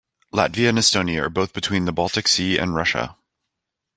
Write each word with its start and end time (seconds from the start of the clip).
Latvia 0.33 0.69
and 0.69 0.79
Estonia 0.79 1.21
are 1.25 1.29
both 1.29 1.53
between 1.53 1.85
the 1.85 1.91
Baltic 1.93 2.27
Sea 2.27 2.57
and 2.57 2.73
Russia. 2.73 3.15